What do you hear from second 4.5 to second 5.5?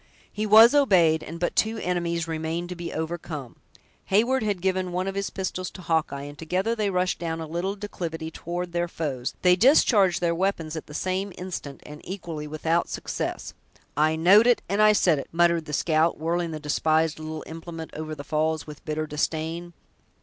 given one of his